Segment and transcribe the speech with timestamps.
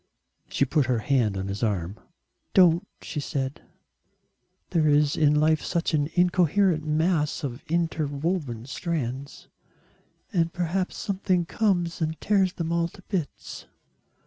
[0.49, 1.99] She put her hand on his arm.
[2.55, 3.61] "Don't," she said,
[4.71, 9.47] "there is in life such an incoherent mass of interwoven strands.
[10.33, 13.67] And perhaps something comes and tears them all to bits."